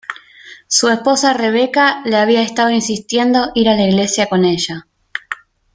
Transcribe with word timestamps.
Su 0.65 0.89
esposa 0.89 1.31
Rebeca 1.33 2.01
le 2.05 2.17
había 2.17 2.41
estado 2.41 2.71
insistiendo 2.71 3.51
ir 3.53 3.69
a 3.69 3.75
la 3.75 3.83
iglesia 3.83 4.25
con 4.25 4.45
ella. 4.45 4.87